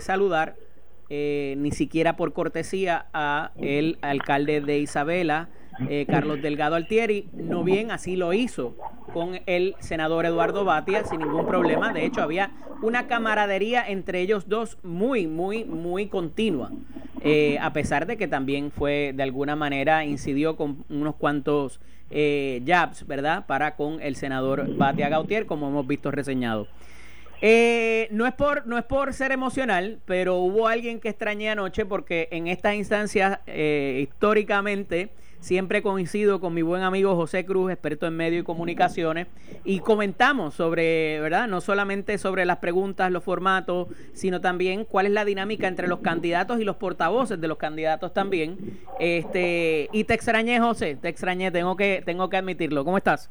[0.00, 0.56] saludar
[1.08, 5.50] ni siquiera por cortesía a el alcalde de Isabela
[5.88, 8.76] eh, Carlos Delgado Altieri, no bien así lo hizo
[9.12, 11.92] con el senador Eduardo Batia sin ningún problema.
[11.92, 12.50] De hecho, había
[12.82, 16.70] una camaradería entre ellos dos muy, muy, muy continua.
[17.22, 22.62] Eh, a pesar de que también fue de alguna manera incidió con unos cuantos eh,
[22.66, 23.46] jabs, ¿verdad?
[23.46, 26.66] Para con el senador Batia Gautier, como hemos visto reseñado.
[27.40, 32.28] no, es por, no es por ser emocional, pero hubo alguien que extrañé anoche porque
[32.32, 35.10] en estas instancias históricamente
[35.42, 39.26] Siempre coincido con mi buen amigo José Cruz, experto en medios y comunicaciones,
[39.64, 41.48] y comentamos sobre, ¿verdad?
[41.48, 45.98] No solamente sobre las preguntas, los formatos, sino también cuál es la dinámica entre los
[45.98, 48.78] candidatos y los portavoces de los candidatos también.
[49.00, 52.84] Este, y te extrañé, José, te extrañé, tengo que, tengo que admitirlo.
[52.84, 53.28] ¿Cómo estás?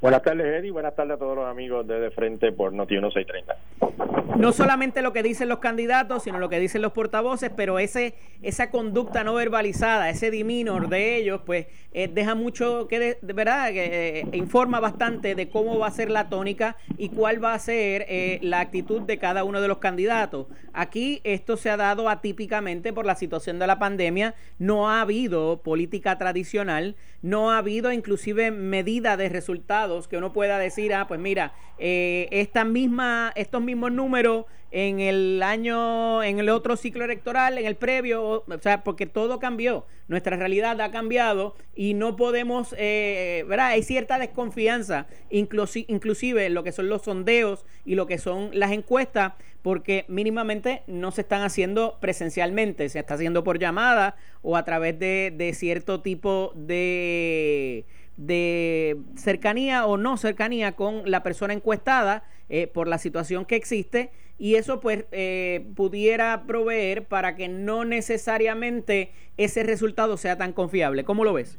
[0.00, 0.70] Buenas tardes, Eddie.
[0.70, 4.36] Buenas tardes a todos los amigos de De Frente por Noti 1630.
[4.36, 8.14] No solamente lo que dicen los candidatos, sino lo que dicen los portavoces, pero ese
[8.40, 13.70] esa conducta no verbalizada, ese diminor de ellos, pues eh, deja mucho que, de, verdad,
[13.70, 17.58] que eh, informa bastante de cómo va a ser la tónica y cuál va a
[17.58, 20.46] ser eh, la actitud de cada uno de los candidatos.
[20.72, 24.36] Aquí esto se ha dado atípicamente por la situación de la pandemia.
[24.60, 30.58] No ha habido política tradicional, no ha habido inclusive medida de resultados que uno pueda
[30.58, 36.50] decir, ah, pues mira, eh, esta misma, estos mismos números en el año, en el
[36.50, 41.54] otro ciclo electoral, en el previo, o sea, porque todo cambió, nuestra realidad ha cambiado
[41.74, 43.68] y no podemos, eh, ¿verdad?
[43.68, 48.72] Hay cierta desconfianza, inclusive en lo que son los sondeos y lo que son las
[48.72, 54.64] encuestas, porque mínimamente no se están haciendo presencialmente, se está haciendo por llamada o a
[54.64, 57.86] través de, de cierto tipo de
[58.18, 64.10] de cercanía o no cercanía con la persona encuestada eh, por la situación que existe
[64.38, 71.04] y eso pues eh, pudiera proveer para que no necesariamente ese resultado sea tan confiable.
[71.04, 71.58] ¿Cómo lo ves?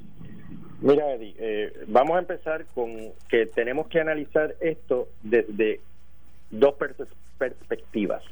[0.81, 5.79] Mira, Eddie, eh, vamos a empezar con que tenemos que analizar esto desde
[6.51, 6.75] dos
[7.37, 8.23] perspectivas.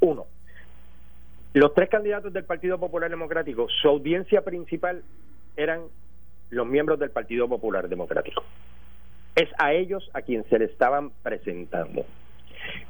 [0.00, 0.26] Uno,
[1.52, 5.02] los tres candidatos del Partido Popular Democrático, su audiencia principal
[5.56, 5.80] eran
[6.50, 8.42] los miembros del Partido Popular Democrático.
[9.34, 12.06] Es a ellos a quien se le estaban presentando.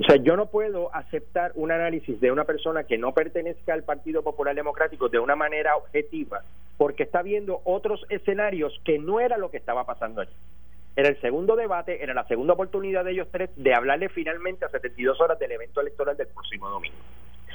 [0.01, 3.83] O sea, yo no puedo aceptar un análisis de una persona que no pertenezca al
[3.83, 6.43] Partido Popular Democrático de una manera objetiva,
[6.77, 10.33] porque está viendo otros escenarios que no era lo que estaba pasando allí.
[10.97, 14.71] Era el segundo debate, era la segunda oportunidad de ellos tres de hablarle finalmente a
[14.71, 16.97] 72 horas del evento electoral del próximo domingo.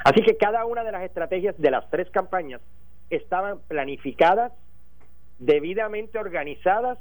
[0.03, 2.61] Así que cada una de las estrategias de las tres campañas
[3.09, 4.51] estaban planificadas,
[5.41, 6.99] debidamente organizadas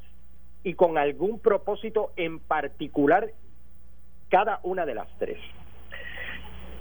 [0.64, 3.31] y con algún propósito en particular
[4.31, 5.38] cada una de las tres.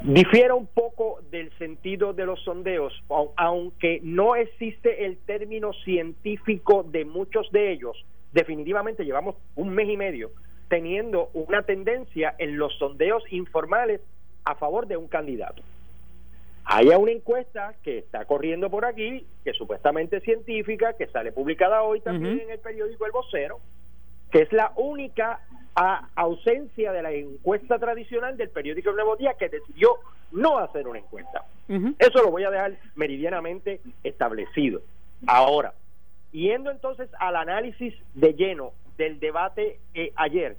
[0.02, 2.94] Difiere un poco del sentido de los sondeos,
[3.36, 9.98] aunque no existe el término científico de muchos de ellos, definitivamente llevamos un mes y
[9.98, 10.32] medio
[10.70, 14.00] teniendo una tendencia en los sondeos informales
[14.46, 15.62] a favor de un candidato.
[16.72, 21.82] Hay una encuesta que está corriendo por aquí, que supuestamente es científica, que sale publicada
[21.82, 23.60] hoy también en el periódico El Vocero,
[24.32, 25.40] que es la única
[26.16, 29.96] ausencia de la encuesta tradicional del periódico El Nuevo Día que decidió
[30.32, 31.44] no hacer una encuesta.
[31.98, 34.84] Eso lo voy a dejar meridianamente establecido.
[35.26, 35.74] Ahora,
[36.32, 40.56] yendo entonces al análisis de lleno del debate eh, ayer,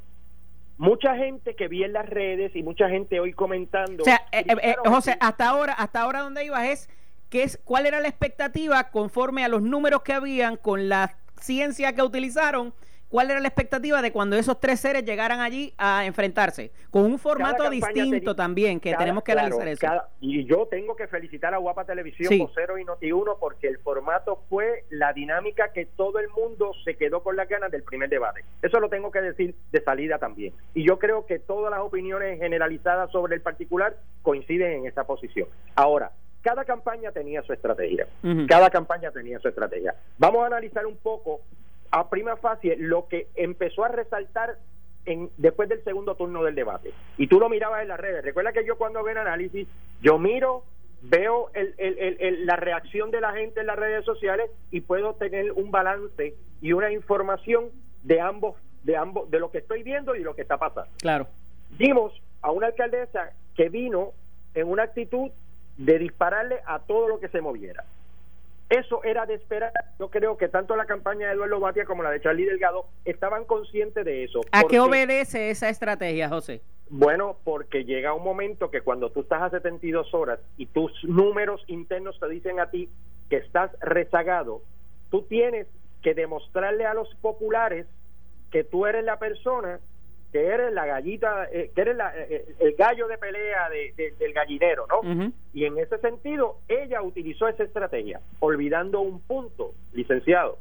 [0.80, 4.02] mucha gente que vi en las redes y mucha gente hoy comentando.
[4.02, 6.88] O sea, eh, eh, José, hasta ahora, hasta ahora donde ibas es
[7.28, 11.92] que es cuál era la expectativa conforme a los números que habían con la ciencia
[11.94, 12.72] que utilizaron
[13.10, 16.70] ¿Cuál era la expectativa de cuando esos tres seres llegaran allí a enfrentarse?
[16.90, 19.86] Con un formato distinto también, que tenemos que analizar eso.
[20.20, 24.84] y yo tengo que felicitar a Guapa Televisión, Vocero y Noti1, porque el formato fue
[24.90, 28.44] la dinámica que todo el mundo se quedó con las ganas del primer debate.
[28.62, 30.54] Eso lo tengo que decir de salida también.
[30.74, 35.48] Y yo creo que todas las opiniones generalizadas sobre el particular coinciden en esta posición.
[35.74, 38.06] Ahora, cada campaña tenía su estrategia.
[38.48, 39.96] Cada campaña tenía su estrategia.
[40.16, 41.40] Vamos a analizar un poco
[41.90, 44.56] a prima facie lo que empezó a resaltar
[45.06, 46.92] en, después del segundo turno del debate.
[47.16, 48.24] Y tú lo mirabas en las redes.
[48.24, 49.66] Recuerda que yo cuando veo el análisis,
[50.00, 50.64] yo miro,
[51.02, 55.52] veo el, el, la reacción de la gente en las redes sociales y puedo tener
[55.52, 57.70] un balance y una información
[58.02, 60.90] de ambos, de ambos, de lo que estoy viendo y lo que está pasando.
[60.98, 61.26] Claro.
[61.70, 64.12] Vimos a una alcaldesa que vino
[64.54, 65.30] en una actitud
[65.76, 67.84] de dispararle a todo lo que se moviera.
[68.70, 69.72] Eso era de esperar.
[69.98, 73.44] Yo creo que tanto la campaña de Eduardo Batia como la de Charlie Delgado estaban
[73.44, 74.42] conscientes de eso.
[74.52, 76.62] ¿A qué obedece esa estrategia, José?
[76.88, 81.64] Bueno, porque llega un momento que cuando tú estás a 72 horas y tus números
[81.66, 82.88] internos te dicen a ti
[83.28, 84.62] que estás rezagado,
[85.10, 85.66] tú tienes
[86.00, 87.86] que demostrarle a los populares
[88.52, 89.80] que tú eres la persona
[90.32, 94.32] que eres la gallita, eh, que eres la, eh, eh, el gallo de pelea del
[94.32, 95.32] gallinero, ¿no?
[95.52, 100.58] Y en ese sentido, ella utilizó esa estrategia, olvidando un punto, licenciado,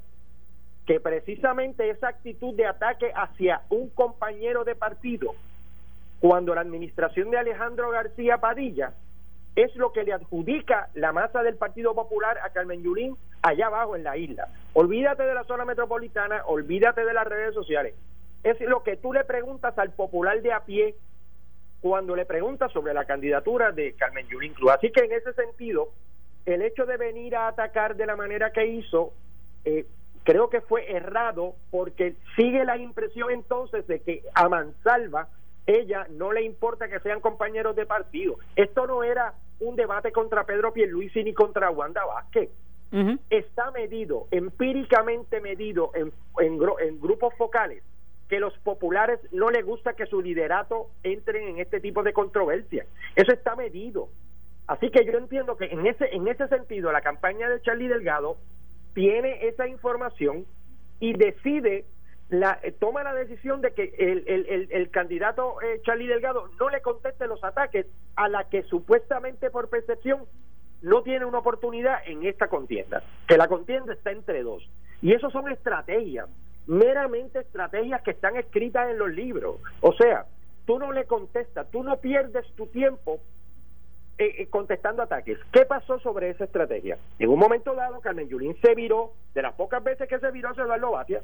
[0.87, 5.35] que precisamente esa actitud de ataque hacia un compañero de partido,
[6.19, 8.93] cuando la administración de Alejandro García Padilla
[9.55, 13.95] es lo que le adjudica la masa del Partido Popular a Carmen Yulín allá abajo
[13.95, 14.47] en la isla.
[14.73, 17.93] Olvídate de la zona metropolitana, olvídate de las redes sociales
[18.43, 20.95] es lo que tú le preguntas al popular de a pie
[21.81, 24.71] cuando le preguntas sobre la candidatura de Carmen Yulín Cruz.
[24.71, 25.89] Así que en ese sentido,
[26.45, 29.13] el hecho de venir a atacar de la manera que hizo,
[29.65, 29.85] eh,
[30.23, 35.29] creo que fue errado porque sigue la impresión entonces de que a Mansalva
[35.65, 38.37] ella no le importa que sean compañeros de partido.
[38.55, 42.49] Esto no era un debate contra Pedro Pierluisi ni contra Wanda Vázquez.
[43.29, 47.83] Está medido, empíricamente medido en, en grupos focales
[48.29, 52.85] que los populares no les gusta que su liderato entren en este tipo de controversia.
[53.15, 54.09] Eso está medido.
[54.67, 58.37] Así que yo entiendo que en ese, en ese sentido la campaña de Charlie Delgado
[58.93, 60.45] tiene esa información
[60.99, 61.85] y decide,
[62.29, 66.69] la, eh, toma la decisión de que el, el, el, candidato eh, Charlie Delgado no
[66.69, 70.25] le conteste los ataques a la que supuestamente por percepción
[70.83, 74.69] no tiene una oportunidad en esta contienda, que la contienda está entre dos.
[75.01, 76.29] Y eso son estrategias
[76.69, 79.55] meramente estrategias que están escritas en los libros.
[79.81, 80.27] O sea,
[80.65, 83.19] tú no le contestas, tú no pierdes tu tiempo
[84.19, 85.39] eh, eh, contestando ataques.
[85.51, 86.99] ¿Qué pasó sobre esa estrategia?
[87.17, 90.49] En un momento dado, Carmen Yulín se viró, de las pocas veces que se viró
[90.49, 91.23] hacia Eduardo Batia,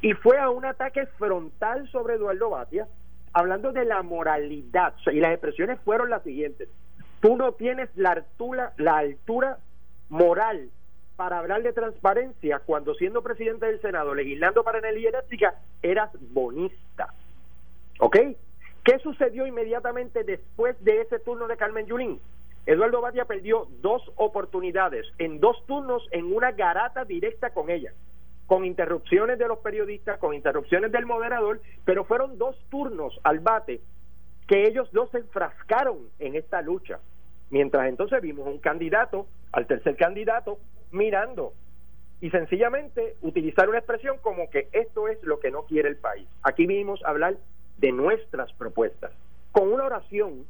[0.00, 2.88] y fue a un ataque frontal sobre Eduardo Batia,
[3.32, 4.94] hablando de la moralidad.
[5.12, 6.68] Y las expresiones fueron las siguientes.
[7.20, 9.58] Tú no tienes la altura, la altura
[10.08, 10.70] moral
[11.16, 17.12] para hablar de transparencia cuando siendo presidente del Senado, legislando para energía eléctrica, eras bonista.
[17.98, 18.16] ¿Ok?
[18.84, 22.20] ¿Qué sucedió inmediatamente después de ese turno de Carmen Yulín?
[22.66, 27.92] Eduardo Batia perdió dos oportunidades en dos turnos en una garata directa con ella,
[28.46, 33.80] con interrupciones de los periodistas, con interrupciones del moderador, pero fueron dos turnos al bate
[34.46, 36.98] que ellos dos se enfrascaron en esta lucha.
[37.50, 40.58] Mientras entonces vimos un candidato, al tercer candidato,
[40.92, 41.52] mirando
[42.20, 46.28] y sencillamente utilizar una expresión como que esto es lo que no quiere el país.
[46.42, 47.36] Aquí vinimos a hablar
[47.78, 49.10] de nuestras propuestas.
[49.50, 50.46] Con una oración,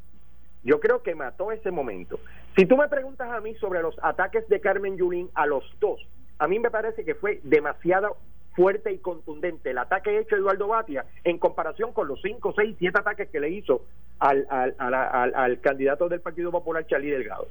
[0.65, 2.21] yo creo que mató ese momento.
[2.57, 6.07] Si tú me preguntas a mí sobre los ataques de Carmen Yulín a los dos,
[6.39, 8.19] a mí me parece que fue demasiado
[8.55, 12.77] fuerte y contundente el ataque hecho a Eduardo Batia en comparación con los 5, 6,
[12.79, 13.83] 7 ataques que le hizo
[14.19, 17.49] al, al, al, al candidato del Partido Popular, Charlie Delgado.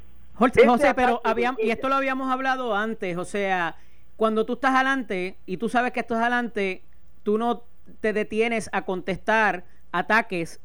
[0.68, 3.76] José, pero habíamos, y esto lo habíamos hablado antes, o sea,
[4.16, 6.84] cuando tú estás adelante y tú sabes que estás adelante,
[7.24, 7.64] tú no
[8.00, 10.60] te detienes a contestar ataques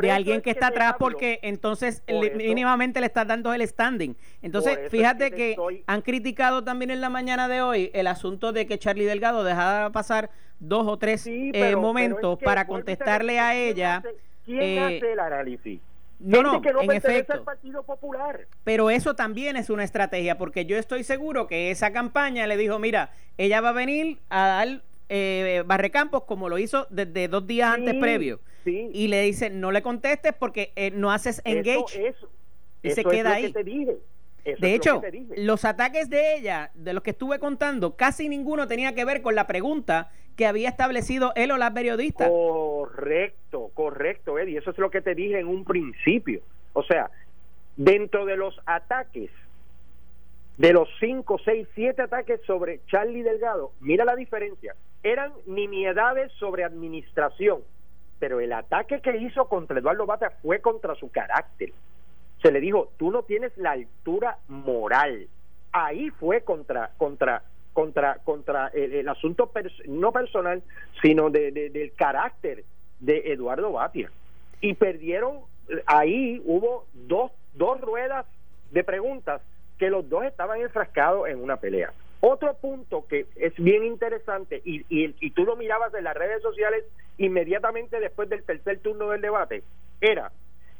[0.00, 2.02] de alguien que, está atrás porque entonces
[2.36, 4.16] mínimamente le estás dando el standing.
[4.40, 8.78] Entonces, fíjate que, han criticado también en la mañana de hoy el asunto de que
[8.78, 14.02] Charlie Delgado dejaba pasar dos o tres eh, momentos para contestarle a ella.
[14.44, 15.80] ¿Quién eh, hace el análisis?
[16.22, 17.44] No, no, en efecto.
[17.44, 18.46] Partido Popular.
[18.64, 22.78] Pero eso también es una estrategia, porque yo estoy seguro que esa campaña le dijo,
[22.78, 27.74] mira, ella va a venir a dar eh, Barrecampos como lo hizo desde dos días
[27.74, 28.40] antes previo.
[28.64, 32.14] Y le dice, no le contestes porque eh, no haces engage.
[32.82, 33.52] y se queda ahí.
[34.44, 35.02] De hecho,
[35.36, 39.34] los ataques de ella, de los que estuve contando, casi ninguno tenía que ver con
[39.34, 42.28] la pregunta que había establecido él o la periodista.
[42.28, 44.58] Correcto, correcto, Eddie.
[44.58, 46.40] Eso es lo que te dije en un principio.
[46.72, 47.10] O sea,
[47.76, 49.30] dentro de los ataques,
[50.56, 54.74] de los 5, 6, 7 ataques sobre Charlie Delgado, mira la diferencia.
[55.02, 57.60] Eran nimiedades sobre administración,
[58.18, 61.72] pero el ataque que hizo contra Eduardo Bata fue contra su carácter.
[62.42, 65.28] Se le dijo, tú no tienes la altura moral.
[65.72, 69.50] Ahí fue contra, contra contra contra el, asunto
[69.86, 70.62] no personal
[71.00, 72.64] sino de, del carácter
[73.00, 74.10] de Eduardo Batia
[74.60, 75.40] y perdieron
[75.86, 78.26] ahí hubo dos dos ruedas
[78.70, 79.40] de preguntas
[79.78, 84.84] que los dos estaban enfrascados en una pelea otro punto que es bien interesante y,
[84.88, 86.84] y, y tú lo mirabas en las redes sociales
[87.18, 89.62] inmediatamente después del tercer turno del debate
[90.00, 90.30] era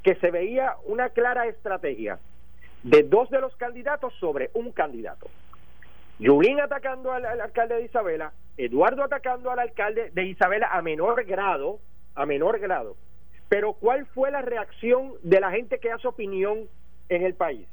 [0.03, 2.19] que se veía una clara estrategia
[2.83, 5.29] de dos de los candidatos sobre un candidato.
[6.19, 11.79] Yulín atacando al, alcalde de Isabela, Eduardo atacando al alcalde de Isabela a menor grado,
[12.15, 12.97] a menor grado.
[13.49, 16.69] Pero ¿cuál fue la reacción de la gente que hace opinión
[17.09, 17.67] en el país?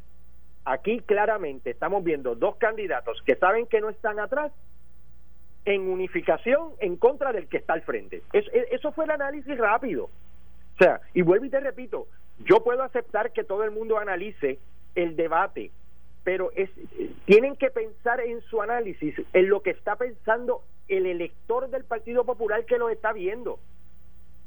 [0.66, 4.52] Aquí claramente estamos viendo dos candidatos que saben que no están atrás
[5.66, 8.22] en unificación en contra del que está al frente.
[8.34, 10.10] eso fue el análisis rápido.
[10.80, 12.08] O sea, y vuelvo y te repito,
[12.40, 14.60] yo puedo aceptar que todo el mundo analice
[14.96, 15.72] el debate,
[16.24, 16.70] pero es,
[17.26, 22.24] tienen que pensar en su análisis, en lo que está pensando el elector del Partido
[22.24, 23.60] Popular que lo está viendo.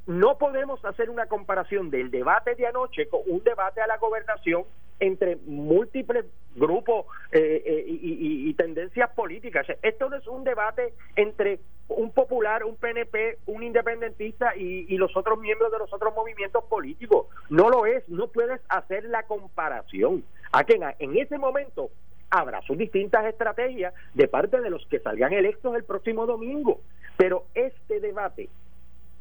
[0.06, 4.64] No podemos hacer una comparación del debate de anoche con un debate a la gobernación
[5.00, 9.66] entre múltiples grupos eh, eh, y, tendencias políticas.
[9.82, 11.58] Esto no es un debate entre
[11.92, 17.26] un popular, un PNP, un independentista y, los otros miembros de los otros movimientos políticos.
[17.50, 20.24] No lo es, no puedes hacer la comparación.
[20.52, 20.64] ¿A
[20.98, 21.90] En ese momento
[22.30, 26.80] habrá sus distintas estrategias de parte de los que salgan electos el próximo domingo.
[27.16, 28.48] Pero este debate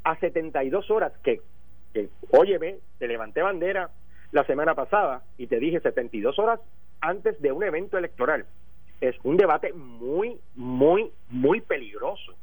[0.03, 1.41] a 72 horas que,
[1.93, 3.89] que óyeme, te levanté bandera
[4.31, 6.59] la semana pasada y te dije 72 horas
[7.01, 8.45] antes de un evento electoral.
[9.01, 12.33] Es un debate muy, muy, muy peligroso,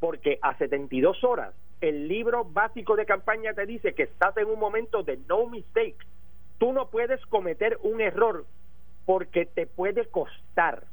[0.00, 4.58] porque a 72 horas el libro básico de campaña te dice que estás en un
[4.58, 5.96] momento de no mistake.
[6.58, 8.46] Tú no puedes cometer un error
[9.04, 10.84] porque te puede costar.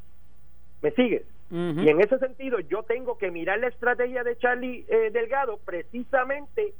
[0.81, 1.23] ¿Me sigues?
[1.49, 6.73] Y en ese sentido yo tengo que mirar la estrategia de Charlie eh, Delgado precisamente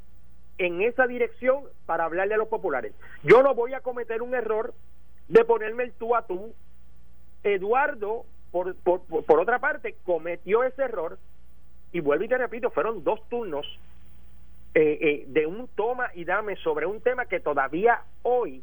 [0.57, 2.93] en esa dirección para hablarle a los populares.
[3.21, 4.73] Yo no voy a cometer un error
[5.27, 6.53] de ponerme el tú a tú.
[7.43, 11.19] Eduardo, por, por, por otra parte, cometió ese error
[11.93, 13.65] y vuelvo y te repito, fueron dos turnos
[14.75, 18.61] eh, eh, de un toma y dame sobre un tema que todavía hoy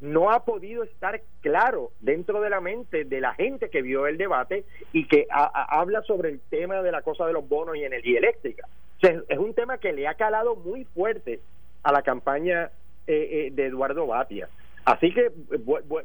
[0.00, 4.18] no ha podido estar claro dentro de la mente de la gente que vio el
[4.18, 8.18] debate y que habla sobre el tema de la cosa de los bonos y energía
[8.18, 8.68] eléctrica.
[9.00, 11.40] es un tema que le ha calado muy fuerte
[11.82, 12.70] a la campaña
[13.06, 14.48] eh, eh, de Eduardo Batia.
[14.84, 15.30] Así que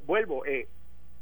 [0.05, 0.43] vuelvo,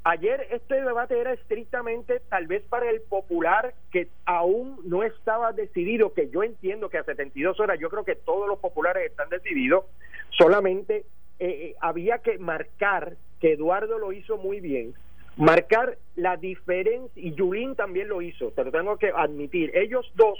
[0.09, 6.13] ayer este debate era estrictamente tal vez para el popular que aún no estaba decidido,
[6.13, 9.85] que yo entiendo que a 72 horas yo creo que todos los populares están decididos,
[10.31, 11.05] solamente
[11.37, 14.95] eh, eh, había que marcar, que Eduardo lo hizo muy bien,
[15.37, 20.39] marcar la diferencia, y Yulín también lo hizo, pero tengo que admitir, ellos dos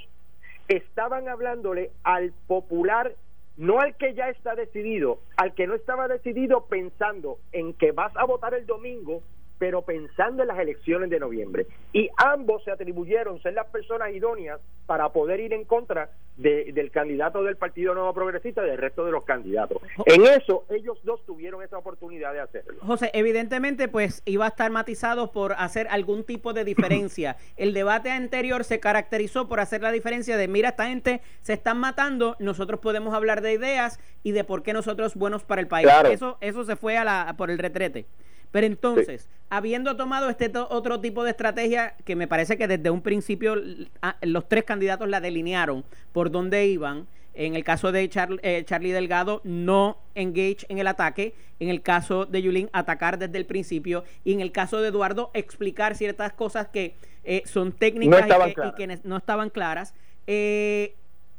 [0.67, 3.13] estaban hablándole al popular,
[3.55, 8.15] no al que ya está decidido, al que no estaba decidido pensando en que vas
[8.17, 9.21] a votar el domingo
[9.59, 11.67] pero pensando en las elecciones de noviembre.
[11.93, 17.43] Y ambos se atribuyeron ser las personas idóneas para poder ir en contra del candidato
[17.43, 19.81] del Partido Nuevo Progresista y del resto de los candidatos.
[20.05, 22.75] En eso, ellos dos tuvieron esa oportunidad de hacerlo.
[22.79, 27.35] José, evidentemente, pues iba a estar matizado por hacer algún tipo de diferencia.
[27.57, 31.77] El debate anterior se caracterizó por hacer la diferencia de, mira, esta gente se están
[31.77, 35.89] matando, nosotros podemos hablar de ideas y de por qué nosotros buenos para el país.
[36.09, 38.05] Eso, eso se fue a la, por el retrete.
[38.51, 43.01] Pero entonces, habiendo tomado este otro tipo de estrategia, que me parece que desde un
[43.01, 43.55] principio
[44.01, 48.09] ah, los tres candidatos la delinearon por dónde iban, en el caso de
[48.41, 51.33] eh, Charlie Delgado, no engage en el ataque.
[51.59, 54.03] En el caso de Yulín, atacar desde el principio.
[54.23, 58.99] Y en el caso de Eduardo, explicar ciertas cosas que eh, son técnicas y, que,
[59.03, 59.93] no estaban claras.
[60.27, 60.95] Eh,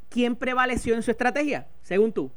[0.08, 2.30] ¿Quién prevaleció en su estrategia, según tú?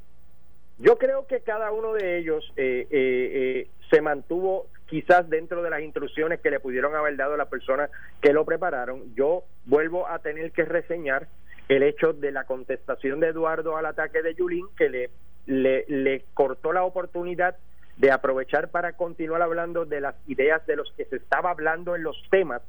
[0.79, 6.51] Yo creo que cada uno de ellos se mantuvo quizás dentro de las instrucciones que
[6.51, 7.89] le pudieron haber dado a las personas
[8.21, 9.15] que lo prepararon.
[9.15, 11.27] Yo vuelvo a tener que reseñar
[11.67, 15.09] el hecho de la contestación de Eduardo al ataque de Yulín, que le,
[15.45, 17.55] le, le cortó la oportunidad
[17.97, 22.03] de aprovechar para continuar hablando de las ideas de los que se estaba hablando en
[22.03, 22.62] los temas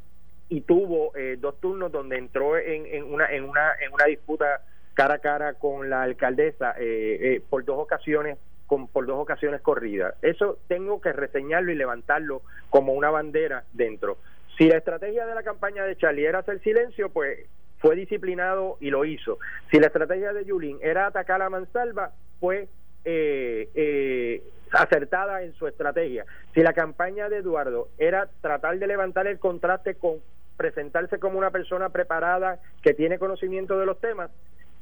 [0.48, 4.62] y tuvo eh, dos turnos donde entró en, en, una en una en una disputa
[4.94, 9.60] cara a cara con la alcaldesa eh, eh, por dos ocasiones con, por dos ocasiones
[9.60, 10.14] corridas.
[10.22, 14.16] Eso tengo que reseñarlo y levantarlo como una bandera dentro.
[14.56, 17.46] Si la estrategia de la campaña de Charlie era hacer silencio, pues
[17.78, 19.38] fue disciplinado y lo hizo.
[19.70, 22.68] Si la estrategia de Yulín era atacar a Mansalva, fue
[23.04, 24.42] eh, eh,
[24.72, 26.24] acertada en su estrategia.
[26.54, 30.20] Si la campaña de Eduardo era tratar de levantar el contraste con
[30.56, 34.30] presentarse como una persona preparada que tiene conocimiento de los temas,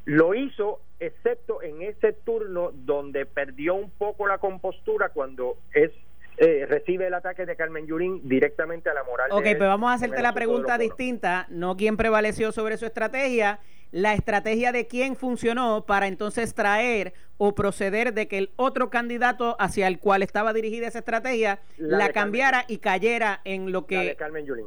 [0.04, 5.90] lo hizo, excepto en ese turno donde perdió un poco la compostura cuando es
[6.38, 9.30] eh, recibe el ataque de Carmen Yurín directamente a la moral.
[9.32, 14.14] Ok, pues vamos a hacerte la pregunta distinta, no quién prevaleció sobre su estrategia, la
[14.14, 19.86] estrategia de quién funcionó para entonces traer o proceder de que el otro candidato hacia
[19.86, 23.96] el cual estaba dirigida esa estrategia la, cambiara y cayera en lo que...
[23.96, 24.66] La de Carmen Yulín,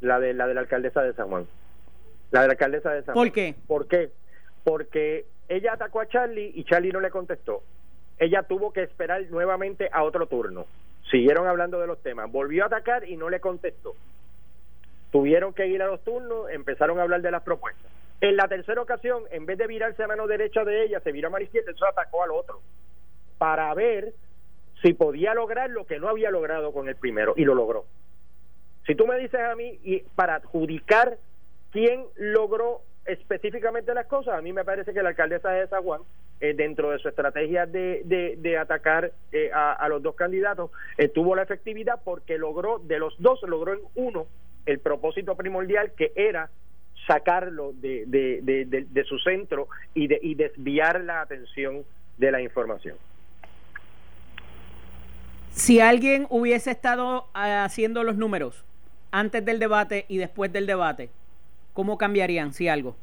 [0.00, 1.46] la de, la de la alcaldesa de San Juan.
[2.30, 3.26] La de la alcaldesa de San Juan.
[3.26, 3.54] ¿Por qué?
[3.66, 4.12] ¿Por qué?
[4.68, 7.62] Porque ella atacó a Charlie y Charlie no le contestó.
[8.18, 10.66] Ella tuvo que esperar nuevamente a otro turno.
[11.10, 12.30] Siguieron hablando de los temas.
[12.30, 13.94] Volvió a atacar y no le contestó.
[15.10, 17.90] Tuvieron que ir a los turnos, empezaron a hablar de las propuestas.
[18.20, 21.28] En la tercera ocasión, en vez de virarse a mano derecha de ella, se viró
[21.28, 22.60] a mano izquierda, eso atacó al otro.
[23.38, 24.12] Para ver
[24.82, 27.32] si podía lograr lo que no había logrado con el primero.
[27.38, 27.86] Y lo logró.
[28.86, 31.16] Si tú me dices a mí, y para adjudicar
[31.72, 36.02] quién logró específicamente las cosas, a mí me parece que la alcaldesa de San Juan,
[36.40, 38.02] eh, dentro de su estrategia de,
[38.38, 43.14] de, atacar eh, a, los dos candidatos, eh, tuvo la efectividad porque logró, de los
[43.18, 44.26] dos, logró en uno
[44.66, 46.50] el propósito primordial que era
[47.06, 51.84] sacarlo de, de, su centro y, de, y desviar la atención
[52.18, 52.96] de la información.
[55.50, 58.64] Si alguien hubiese estado haciendo los números
[59.10, 61.08] antes del debate y después del debate,
[61.78, 62.96] ¿cómo cambiarían si algo?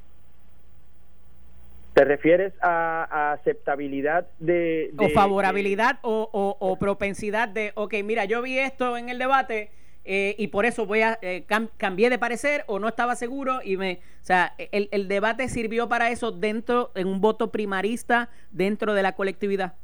[1.93, 8.59] ¿Te refieres a, aceptabilidad de, O favorabilidad o, o, propensidad de, ok, mira, yo vi
[8.59, 9.71] esto en el debate
[10.03, 11.45] eh, y por eso voy a eh,
[11.77, 15.87] cambié de parecer o no estaba seguro y me, o sea, el, el debate sirvió
[15.87, 19.75] para eso dentro, en un voto primarista dentro de la colectividad.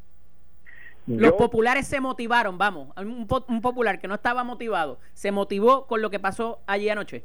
[1.08, 6.02] Los populares se motivaron, vamos, un, un popular que no estaba motivado, se motivó con
[6.02, 7.24] lo que pasó allí anoche.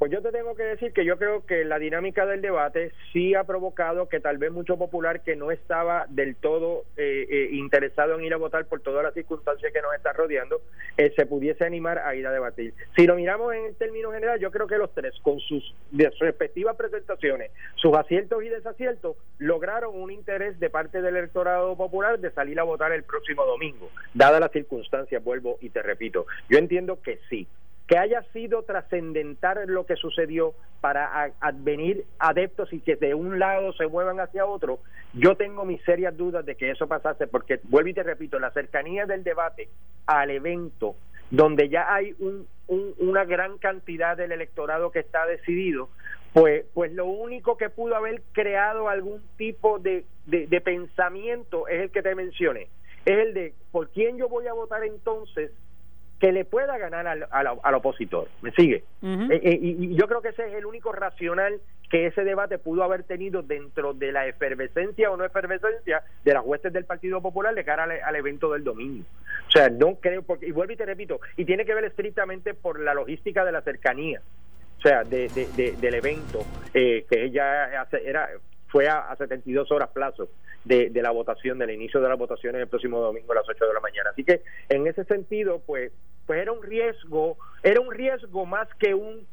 [0.00, 3.34] Pues yo te tengo que decir que yo creo que la dinámica del debate sí
[3.34, 8.14] ha provocado que tal vez mucho popular que no estaba del todo eh, eh, interesado
[8.14, 10.62] en ir a votar por todas las circunstancias que nos están rodeando,
[10.96, 12.72] eh, se pudiese animar a ir a debatir.
[12.96, 15.74] Si lo miramos en términos general, yo creo que los tres, con sus,
[16.18, 22.30] respectivas presentaciones, sus aciertos y desaciertos, lograron un interés de parte del electorado popular de
[22.30, 23.90] salir a votar el próximo domingo.
[24.14, 27.46] Dadas las circunstancias, vuelvo y te repito, yo entiendo que sí
[27.90, 33.72] que haya sido trascendental lo que sucedió para advenir adeptos y que de un lado
[33.72, 34.78] se muevan hacia otro,
[35.12, 38.52] yo tengo mis serias dudas de que eso pasase, porque vuelvo y te repito, la
[38.52, 39.70] cercanía del debate
[40.06, 40.94] al evento,
[41.32, 42.46] donde ya hay un,
[42.98, 45.88] una gran cantidad del electorado que está decidido,
[46.32, 51.90] pues, pues lo único que pudo haber creado algún tipo de, de pensamiento es el
[51.90, 52.68] que te mencioné,
[53.04, 55.50] es el de por quién yo voy a votar entonces
[56.20, 58.28] que le pueda ganar al, al, opositor.
[58.42, 58.84] ¿Me sigue?
[59.02, 62.84] Eh, eh, y, yo creo que ese es el único racional que ese debate pudo
[62.84, 67.54] haber tenido dentro de la efervescencia o no efervescencia de las huestes del Partido Popular
[67.54, 69.04] de cara al, evento del domingo.
[69.48, 72.52] O sea, no creo, porque, y vuelvo y te repito, y tiene que ver estrictamente
[72.52, 74.20] por la logística de la cercanía.
[74.78, 75.28] O sea, de,
[75.80, 76.44] del evento,
[76.74, 78.28] eh, que ya era
[78.70, 80.28] fue a, a 72 horas plazo
[80.64, 83.66] de, de, la votación, del inicio de las votaciones el próximo domingo a las 8
[83.66, 84.10] de la mañana.
[84.10, 85.92] Así que en ese sentido, pues,
[86.26, 89.26] pues era un riesgo, era un riesgo más que un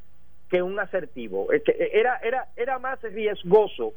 [0.49, 1.49] que un asertivo.
[1.51, 3.93] Era, era, era más riesgoso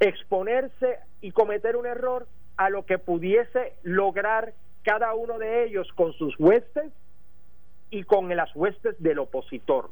[0.00, 6.12] exponerse y cometer un error a lo que pudiese lograr cada uno de ellos con
[6.14, 6.92] sus huestes
[7.90, 9.90] y con las huestes del opositor.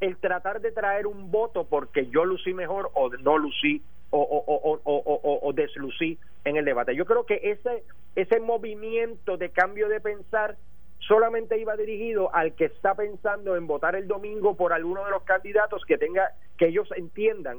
[0.00, 3.82] El tratar de traer un voto porque yo lucí mejor o no lucí
[4.16, 6.94] o, o, deslucí en el debate.
[6.94, 7.84] Yo creo que ese,
[8.14, 10.56] ese movimiento de cambio de pensar
[11.00, 15.24] solamente iba dirigido al que está pensando en votar el domingo por alguno de los
[15.24, 17.58] candidatos que tenga que ellos entiendan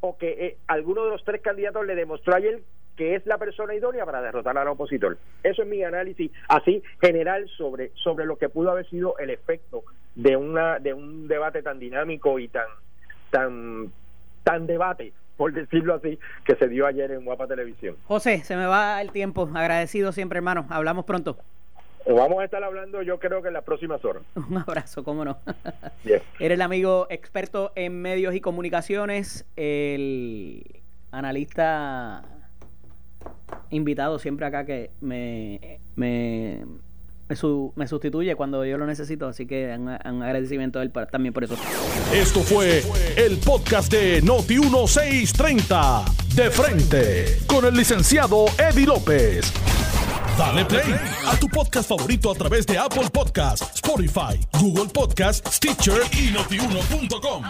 [0.00, 2.60] o que eh, alguno de los tres candidatos le demostró ayer
[2.96, 5.16] que es la persona idónea para derrotar al opositor.
[5.42, 9.84] Eso es mi análisis así general sobre sobre lo que pudo haber sido el efecto
[10.14, 12.66] de una de un debate tan dinámico y tan
[13.30, 13.92] tan
[14.42, 17.96] tan debate por decirlo así, que se dio ayer en Guapa Televisión.
[18.06, 19.48] José, se me va el tiempo.
[19.54, 20.66] Agradecido siempre, hermano.
[20.70, 21.36] Hablamos pronto.
[22.06, 24.22] Vamos a estar hablando, yo creo que en las próximas horas.
[24.50, 25.38] Un abrazo, cómo no.
[26.04, 32.24] Eres el amigo experto en medios y comunicaciones, el analista
[33.70, 36.64] invitado siempre acá que me, me
[37.76, 41.56] me, sustituye cuando yo lo necesito, así que un, agradecimiento a él también por eso.
[42.12, 42.82] Esto fue
[43.16, 46.04] el podcast de Noti1630,
[46.34, 49.52] de frente, con el licenciado Eddie López.
[50.36, 50.94] Dale play
[51.26, 57.44] a tu podcast favorito a través de Apple Podcasts, Spotify, Google Podcasts, Stitcher y notiuno.com.